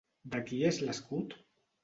[0.35, 1.37] De qui és l'escut?